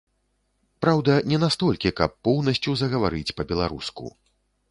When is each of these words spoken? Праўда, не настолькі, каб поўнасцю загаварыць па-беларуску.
Праўда, 0.85 1.17
не 1.33 1.37
настолькі, 1.43 1.91
каб 2.01 2.17
поўнасцю 2.27 2.71
загаварыць 2.81 3.35
па-беларуску. 3.43 4.05